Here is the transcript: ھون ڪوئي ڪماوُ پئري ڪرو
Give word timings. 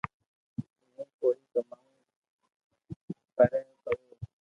ھون 0.95 1.07
ڪوئي 1.19 1.39
ڪماوُ 1.53 1.91
پئري 3.35 3.61
ڪرو 3.83 4.05